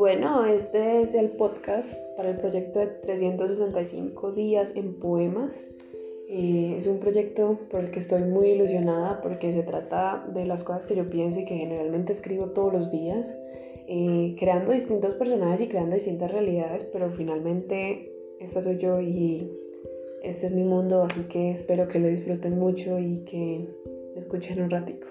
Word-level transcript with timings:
Bueno, 0.00 0.46
este 0.46 1.02
es 1.02 1.12
el 1.12 1.28
podcast 1.28 1.94
para 2.16 2.30
el 2.30 2.38
proyecto 2.38 2.78
de 2.78 2.86
365 2.86 4.32
días 4.32 4.72
en 4.74 4.94
poemas. 4.94 5.68
Eh, 6.26 6.76
es 6.78 6.86
un 6.86 7.00
proyecto 7.00 7.58
por 7.70 7.80
el 7.80 7.90
que 7.90 7.98
estoy 7.98 8.22
muy 8.22 8.52
ilusionada 8.52 9.20
porque 9.20 9.52
se 9.52 9.62
trata 9.62 10.26
de 10.32 10.46
las 10.46 10.64
cosas 10.64 10.86
que 10.86 10.96
yo 10.96 11.10
pienso 11.10 11.40
y 11.40 11.44
que 11.44 11.58
generalmente 11.58 12.14
escribo 12.14 12.46
todos 12.46 12.72
los 12.72 12.90
días, 12.90 13.38
eh, 13.88 14.34
creando 14.38 14.72
distintos 14.72 15.12
personajes 15.16 15.60
y 15.60 15.68
creando 15.68 15.96
distintas 15.96 16.32
realidades, 16.32 16.82
pero 16.84 17.10
finalmente 17.10 18.10
esta 18.40 18.62
soy 18.62 18.78
yo 18.78 19.02
y 19.02 19.52
este 20.22 20.46
es 20.46 20.52
mi 20.52 20.64
mundo, 20.64 21.02
así 21.02 21.24
que 21.24 21.50
espero 21.50 21.88
que 21.88 21.98
lo 21.98 22.08
disfruten 22.08 22.58
mucho 22.58 22.98
y 22.98 23.18
que 23.26 23.68
me 24.14 24.18
escuchen 24.18 24.62
un 24.62 24.70
ratico. 24.70 25.08